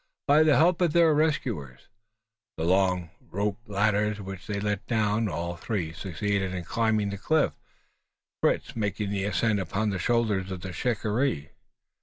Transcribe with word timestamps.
By 0.25 0.41
the 0.41 0.57
help 0.57 0.81
of 0.81 0.93
their 0.93 1.13
rescuers, 1.13 1.87
and 2.57 2.65
the 2.65 2.71
long 2.71 3.11
rope 3.29 3.59
ladders 3.67 4.19
which 4.19 4.47
they 4.47 4.59
let 4.59 4.87
down, 4.87 5.29
all 5.29 5.55
three 5.55 5.93
succeeded 5.93 6.55
in 6.55 6.63
climbing 6.63 7.11
the 7.11 7.19
cliff 7.19 7.53
Fritz 8.41 8.75
making 8.75 9.11
the 9.11 9.25
ascent 9.25 9.59
upon 9.59 9.91
the 9.91 9.99
shoulders 9.99 10.49
of 10.51 10.61
the 10.61 10.73
shikaree! 10.73 11.51